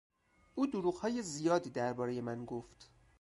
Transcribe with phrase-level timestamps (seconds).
[0.55, 2.89] او دروغهای زیادی دربارهی من گفت.